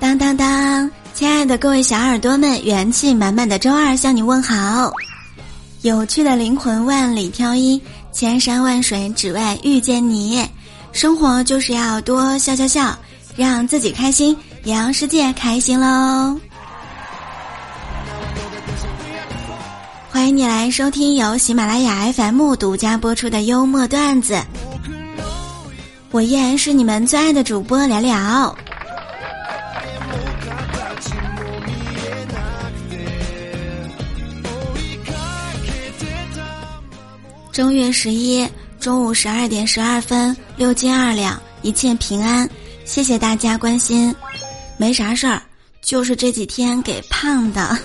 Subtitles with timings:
[0.00, 0.90] 当当当！
[1.14, 4.92] 亲爱的各位小耳朵们，元气满满的周二向你问好。
[5.82, 10.44] 有趣的灵魂万里挑一，千山万水只为遇见你。
[10.90, 12.98] 生活就是要多笑笑笑，
[13.36, 16.38] 让自己开心，也让世界开心喽。
[20.10, 24.40] 欢迎你来收听由喜马拉雅 FM 独家播出的幽默段子。
[26.10, 28.56] 我依然是你们最爱的主播聊聊。
[37.50, 38.48] 正月十一
[38.80, 42.48] 中午十二点十二分，六斤二两，一切平安。
[42.84, 44.14] 谢谢大家关心，
[44.76, 45.40] 没啥事儿，
[45.80, 47.78] 就是这几天给胖的。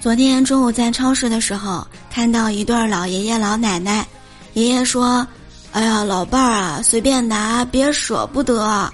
[0.00, 4.06] 昨天中午在超市的时候，看到一对老爷爷老奶奶，
[4.54, 5.26] 爷爷说
[5.72, 8.90] ：“哎呀，老伴儿啊，随便拿，别舍不得。”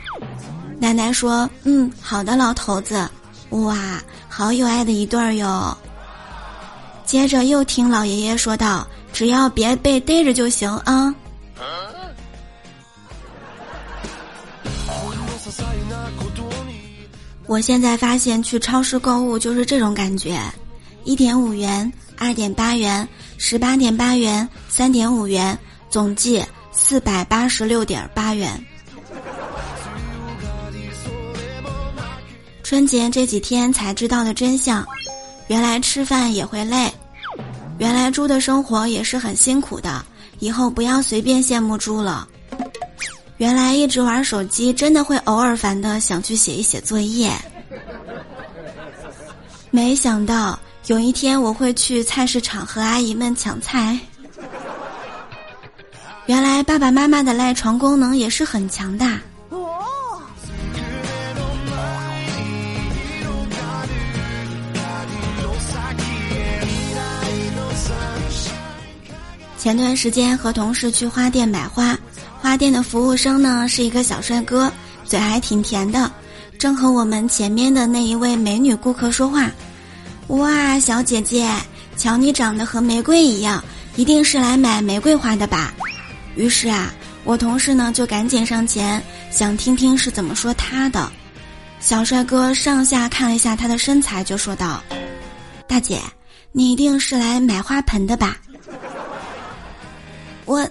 [0.79, 3.09] 奶奶说：“嗯，好的，老头子。”
[3.51, 3.77] 哇。
[4.29, 5.75] 好有爱的一对儿哟！
[7.07, 11.15] 接着又听老爷爷说道：“只要别被逮着就行啊。”
[17.47, 20.39] 我现在发现去超市购物就是这种感觉：
[21.05, 25.57] 一点五元、二点八元、十八点八元、三点五元，
[25.89, 28.61] 总计四百八十六点八元。
[32.65, 34.85] 春节这几天才知道的真相，
[35.47, 36.93] 原来吃饭也会累，
[37.79, 40.05] 原来猪的生活也是很辛苦的。
[40.41, 42.27] 以后不要随便羡慕猪了。
[43.39, 47.31] 原来一直玩手机真的会偶尔烦的想去写一写作业。
[49.71, 53.99] 没想到有一天我会去菜市场和阿姨们抢菜。
[56.27, 59.21] 原来爸爸妈妈的赖床功能也是很强大。
[69.59, 71.99] 前段时间和同事去花店买花，
[72.57, 74.73] 店的服务生呢是一个小帅哥，
[75.05, 76.11] 嘴还挺甜的，
[76.59, 79.51] 正和我们前面的那一位美女顾客说话。
[80.29, 81.49] 哇，小姐姐，
[81.97, 83.63] 瞧你长得和玫瑰一样，
[83.95, 85.73] 一定是来买玫瑰花的吧？
[86.35, 86.93] 于是啊，
[87.25, 91.11] 我同事呢就赶紧上前想听听是怎么说他的。
[91.79, 94.83] 小帅哥上下看了一下他的身材，就说道
[95.69, 96.01] ：“大姐，
[96.51, 98.37] 你一定是来买花盆的吧？”
[100.47, 100.69] 我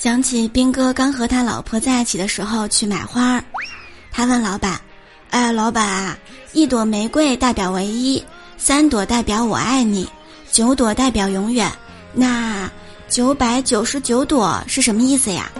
[0.00, 3.38] 想起兵哥刚和他老婆在一起的时候去买花，
[4.10, 4.80] 他问老板
[5.28, 6.16] ：“哎，老板啊，
[6.54, 8.24] 一朵玫瑰代表唯一，
[8.56, 10.08] 三朵代表我爱你，
[10.50, 11.70] 九朵代表永远，
[12.14, 12.66] 那
[13.10, 15.52] 九百九十九朵是什么意思呀？”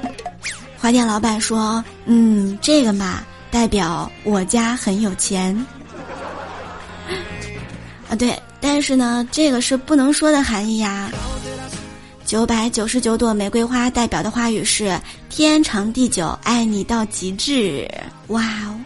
[0.80, 5.54] 花店老板说：“嗯，这个嘛，代表我家很有钱。”
[8.08, 8.34] 啊，对。
[8.62, 11.10] 但是呢，这个是不能说的含义呀。
[12.30, 14.96] 九百九十九朵玫瑰花代表的话语是
[15.28, 17.91] “天长地久，爱你到极致”。
[18.28, 18.78] 哇哦！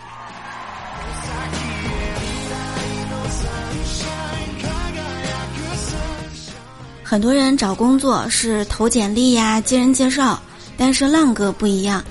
[7.02, 10.42] 很多人找工作是投简历呀、接人介绍，
[10.78, 12.02] 但是浪哥不一样。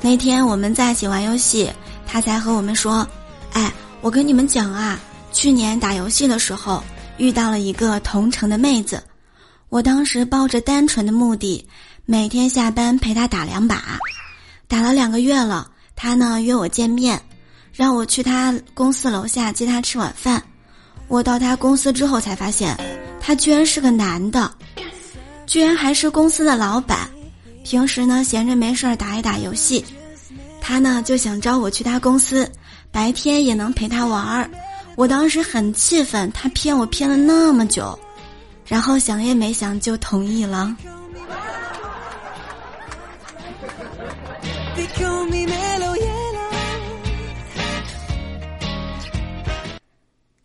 [0.00, 1.68] 那天我们在一起玩游戏，
[2.06, 3.04] 他才和我们说
[3.52, 4.96] ：“哎，我跟你们讲啊，
[5.32, 6.80] 去年打游戏的时候。”
[7.18, 9.02] 遇到了一个同城的妹子，
[9.68, 11.66] 我当时抱着单纯的目的，
[12.06, 13.98] 每天下班陪他打两把，
[14.66, 15.70] 打了两个月了。
[15.94, 17.20] 他呢约我见面，
[17.72, 20.42] 让我去他公司楼下接他吃晚饭。
[21.06, 22.76] 我到他公司之后才发现，
[23.20, 24.50] 他居然是个男的，
[25.46, 27.08] 居然还是公司的老板。
[27.62, 29.84] 平时呢闲着没事儿打一打游戏，
[30.62, 32.50] 他呢就想招我去他公司，
[32.90, 34.48] 白天也能陪他玩儿。
[34.96, 37.98] 我当时很气愤，他骗我骗了那么久，
[38.68, 40.76] 然后想也没想就同意了。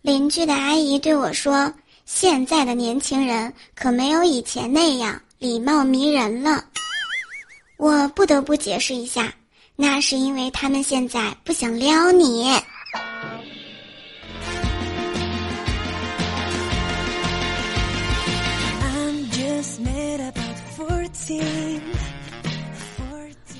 [0.01, 1.73] 邻居的阿姨对我说
[2.05, 6.63] ：“现在的年轻人可没有以前那样礼貌迷人了。”
[7.77, 9.33] 我不得不解释一下，
[9.75, 12.49] 那是因为他们现在不想撩你。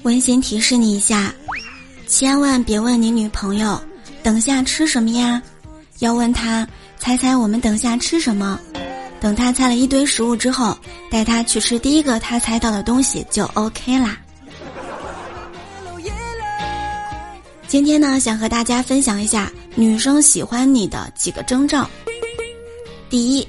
[0.03, 1.33] 温馨提示你一下，
[2.07, 3.81] 千万别问你女朋友
[4.21, 5.41] 等下吃什么呀，
[5.99, 6.67] 要问她
[6.99, 8.59] 猜猜我们等下吃什么。
[9.21, 10.77] 等她猜了一堆食物之后，
[11.09, 14.17] 带她去吃第一个她猜到的东西就 OK 啦。
[17.65, 21.89] 今天呢，想和大家分享一下女生喜欢你的几个征兆。
[23.09, 23.47] 第一，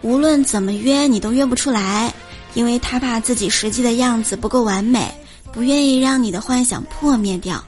[0.00, 2.12] 无论怎么约你都约不出来，
[2.54, 5.12] 因为他怕自己实际的样子不够完美。
[5.52, 7.64] 不愿意让你的幻想破灭掉。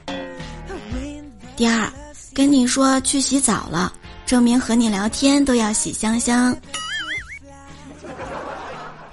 [1.55, 1.89] 第二，
[2.33, 3.93] 跟你说去洗澡了，
[4.25, 6.53] 证明和你聊天都要洗香香。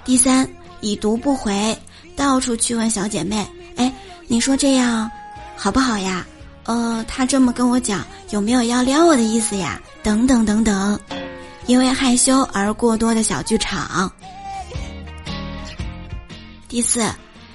[0.03, 0.45] 第三，
[0.81, 1.73] 已读不回，
[2.17, 3.89] 到处去问小姐妹：“哎，
[4.27, 5.09] 你说这样
[5.55, 6.27] 好不好呀？”
[6.65, 9.81] 呃，他这么跟我讲，有没有要撩我的意思呀？
[10.03, 10.99] 等等等等，
[11.65, 14.11] 因为害羞而过多的小剧场。
[16.75, 17.09] 第四。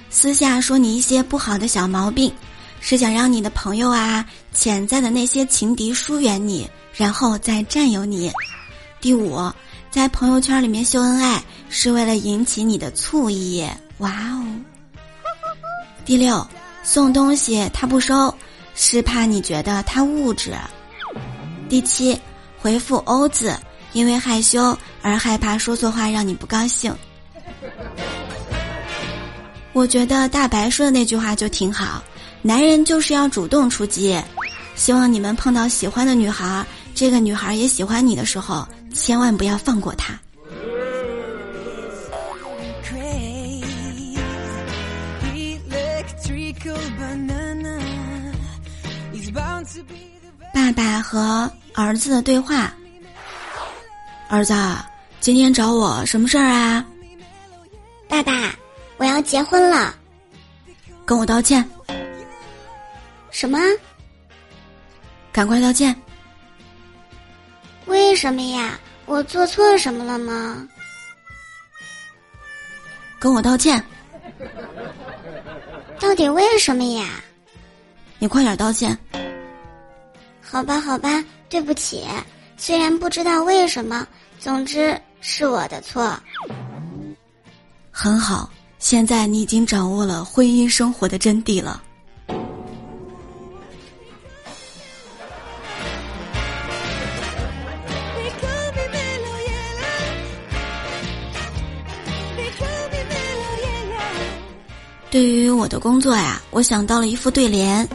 [0.09, 2.33] 私下说你一些不好的小毛病，
[2.79, 8.31] 是想让你的朋友啊、潜在的那些情敌疏远你，然后再占有你。
[8.99, 9.39] 第五，
[9.91, 11.39] 在朋友圈里面秀恩爱，
[11.69, 13.63] 是为了引起你的醋意。
[13.99, 14.43] 哇哦！
[16.03, 16.43] 第六，
[16.81, 18.33] 送东西他不收，
[18.73, 20.55] 是怕你觉得他物质。
[21.69, 22.19] 第七，
[22.57, 23.55] 回复“欧”字，
[23.93, 26.91] 因为害羞而害怕说错话让你不高兴。
[29.73, 32.03] 我觉得大白说的那句话就挺好，
[32.41, 34.21] 男人就是要主动出击。
[34.75, 40.19] 希望你们碰到喜欢的女孩，这个女孩也喜欢你的时候，千万不要放过她。
[50.53, 52.73] 爸爸和儿子的对话：
[54.27, 54.53] 儿子，
[55.19, 56.85] 今天找我什么事儿啊？
[58.07, 58.53] 爸爸。
[59.01, 59.95] 我要结婚了，
[61.07, 61.67] 跟我道歉。
[63.31, 63.57] 什么？
[65.31, 65.99] 赶快道歉。
[67.87, 68.79] 为什么呀？
[69.07, 70.67] 我做错什么了吗？
[73.17, 73.83] 跟我道歉。
[75.99, 77.23] 到底为什么呀？
[78.19, 78.95] 你快点道歉。
[80.43, 82.05] 好吧，好吧，对不起。
[82.55, 84.07] 虽然不知道为什么，
[84.39, 86.15] 总之是我的错。
[87.89, 88.47] 很好。
[88.81, 91.81] 现在你已经掌握了婚姻生活的真谛了。
[105.11, 107.87] 对于我的工作呀，我想到了一副对联，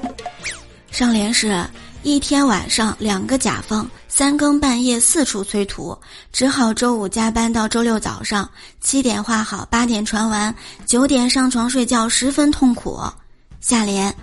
[0.90, 1.62] 上联是。
[2.02, 5.94] 一天晚上，两个甲方三更半夜四处催图，
[6.32, 8.48] 只好周五加班到周六早上
[8.80, 10.54] 七点画好，八点传完，
[10.86, 12.98] 九点上床睡觉，十分痛苦。
[13.60, 14.16] 下联：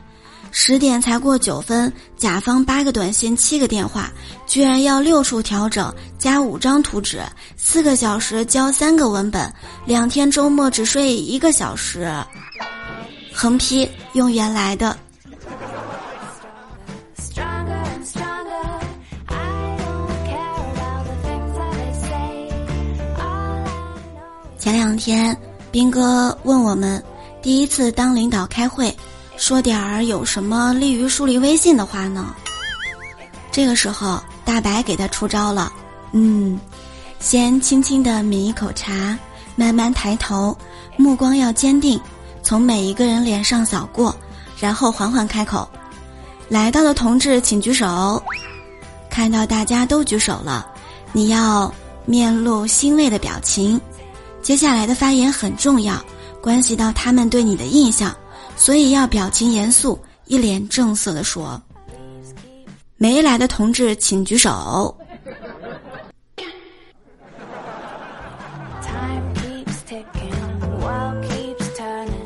[0.50, 4.12] 十点才过九分，甲方八个短信七个电话，
[4.48, 7.22] 居然要六处调整加五张图纸，
[7.56, 9.54] 四个小时交三个文本，
[9.86, 12.12] 两天周末只睡一个小时。
[13.32, 14.98] 横批：用原来的。
[24.64, 25.38] 前两天，
[25.72, 27.04] 斌哥问我们，
[27.42, 28.96] 第一次当领导开会，
[29.36, 32.34] 说点儿有什么利于树立威信的话呢？
[33.52, 35.70] 这个时候，大白给他出招了。
[36.14, 36.58] 嗯，
[37.20, 39.20] 先轻轻的抿一口茶，
[39.58, 40.58] 慢慢抬头，
[40.96, 42.00] 目光要坚定，
[42.42, 44.16] 从每一个人脸上扫过，
[44.58, 45.68] 然后缓缓开口
[46.48, 48.24] ：“来到的同志请举手。”
[49.12, 50.66] 看到大家都举手了，
[51.12, 51.70] 你要
[52.06, 53.78] 面露欣慰的表情。
[54.44, 56.00] 接下来的发言很重要，
[56.42, 58.14] 关系到他们对你的印象，
[58.58, 61.60] 所以要表情严肃，一脸正色地说
[62.98, 64.96] ：“没来的同志请举手。”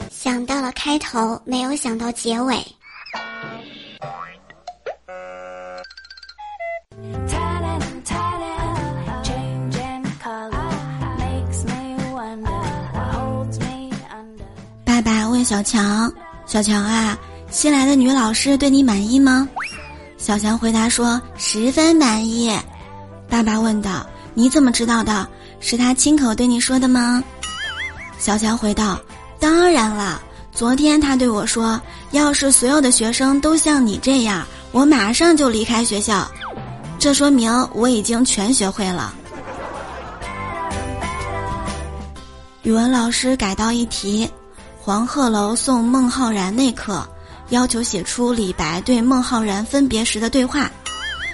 [0.09, 2.65] 想到了开头，没有想到结尾。
[15.47, 16.11] 小强，
[16.45, 17.17] 小强啊，
[17.49, 19.47] 新来的女老师对你满意吗？
[20.17, 22.51] 小强回答说十分满意。
[23.29, 25.25] 爸爸问道：“你怎么知道的？
[25.61, 27.23] 是他亲口对你说的吗？”
[28.19, 28.99] 小强回道
[29.39, 31.79] ：“当然了，昨天他对我说，
[32.11, 36.29] 要是所有的学生都像你这样，我马上就离开学校。
[36.99, 39.13] 这说明我已经全学会了。”
[42.63, 44.29] 语文老师改到一题。
[44.87, 47.05] 黄鹤楼送孟浩然那刻，
[47.49, 50.71] 要求写出李白对孟浩然分别时的对话。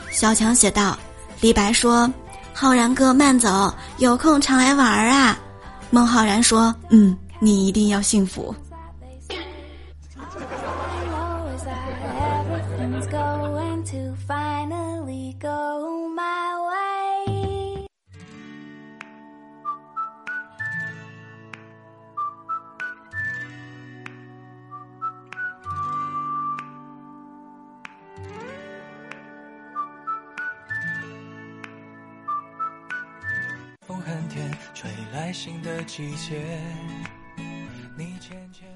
[0.09, 0.97] 小强写道
[1.39, 2.11] ：“李白说，
[2.51, 5.37] 浩然哥慢走，有空常来玩儿啊。”
[5.91, 8.55] 孟浩然说：“嗯，你一定要幸福。”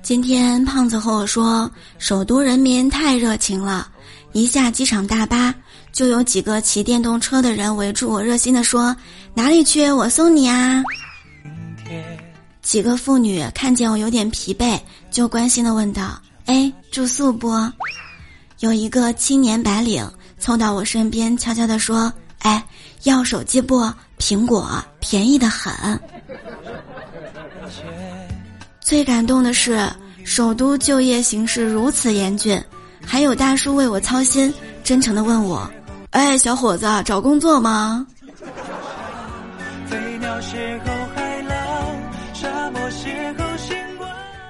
[0.01, 3.89] 今天胖子和我说，首都人民太热情了，
[4.31, 5.53] 一下机场大巴
[5.91, 8.95] 就有几个骑电动车的人围住我，热心的说
[9.35, 9.91] ：“哪里去？
[9.91, 10.81] 我送你啊！”
[12.61, 17.51] 几个妇女看见我有点疲惫，就关心的问道：“哎，住宿不？”
[18.59, 20.09] 有一个青年白领
[20.39, 22.65] 凑到我身边，悄悄的说：“哎，
[23.03, 23.91] 要手机不？
[24.17, 25.99] 苹果便宜的很。”
[28.79, 29.77] 最感动的是，
[30.23, 32.61] 首都就业形势如此严峻，
[33.05, 35.69] 还有大叔为我操心，真诚的问我
[36.11, 38.05] ：“哎，小伙子，找工作吗？”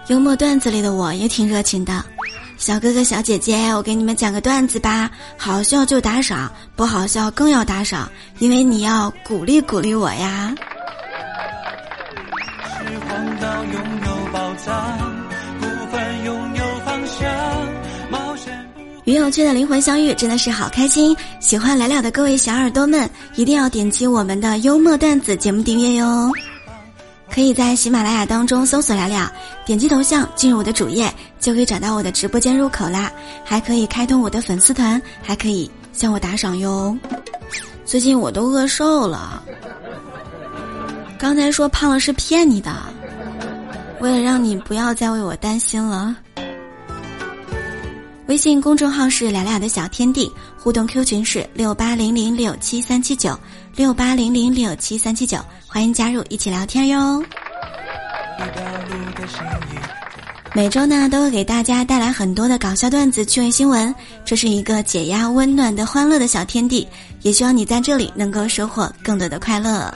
[0.08, 2.04] 幽默段子里的我也挺热情的，
[2.58, 8.10] 小哥哥小姐姐，我给你们讲个段子吧，好笑就打赏，不好笑更要打赏，
[8.40, 10.54] 因为你要鼓励鼓励我呀。
[19.06, 21.16] 与有趣的灵魂相遇，真的是好开心！
[21.40, 26.30] 喜欢来了的各位小耳朵们，一定要点击我们的幽默段子节目订阅哟。
[27.38, 29.32] 可以在喜马拉雅当中搜索聊聊，
[29.64, 33.12] 点击头像进入我的主页，就可以找到我的直播间入口啦。
[33.46, 36.98] 还可以开通我的粉丝团，还可以向我打赏哟。
[37.86, 39.44] 最近我都饿瘦了，
[41.20, 42.76] 刚才说胖了是骗你的。
[44.00, 46.16] 为了让你不要再为我担心了，
[48.26, 50.32] 微信公众号是“俩俩的小天地”，
[50.68, 53.40] 互动 Q 群是六八零零六七三七九
[53.74, 57.24] 六八零零六七三七九，欢迎加入一起聊天哟。
[60.54, 63.96] 每周呢都会给大家带来很多的搞笑段子、趣味新闻，
[64.26, 66.86] 这是一个解压、温暖的欢乐的小天地，
[67.22, 69.94] 也希望你在这里能够收获更多的快乐。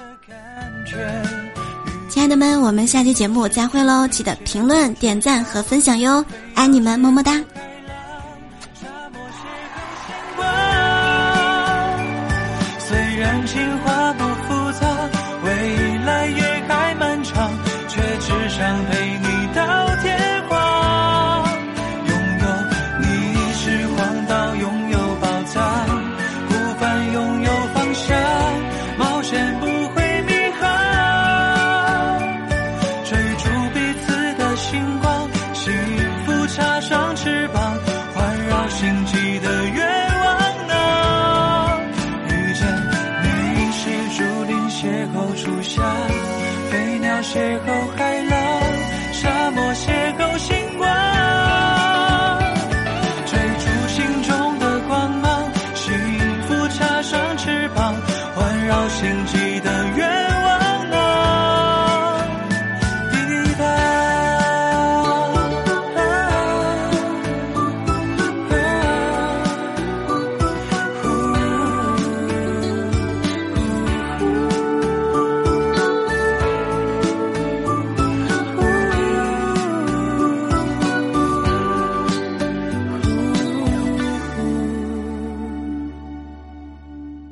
[2.07, 4.07] 亲爱的们，我们下期节目再会喽！
[4.07, 6.23] 记得评论、点赞和分享哟，
[6.53, 7.43] 爱你们，么么哒。
[13.45, 14.00] 情话